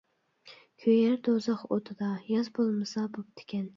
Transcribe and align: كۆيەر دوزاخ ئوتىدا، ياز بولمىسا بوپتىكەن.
كۆيەر 0.85 1.21
دوزاخ 1.27 1.61
ئوتىدا، 1.67 2.09
ياز 2.33 2.51
بولمىسا 2.59 3.05
بوپتىكەن. 3.19 3.69